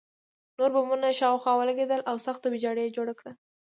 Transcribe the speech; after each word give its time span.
نور 0.57 0.69
بمونه 0.75 1.07
شاوخوا 1.19 1.53
ولګېدل 1.57 2.01
او 2.09 2.15
سخته 2.25 2.47
ویجاړي 2.49 2.81
یې 2.85 2.93
جوړه 2.97 3.13
کړه 3.19 3.31